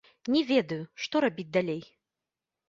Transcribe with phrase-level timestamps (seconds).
[0.35, 1.81] Не ведаю, што рабіць далей.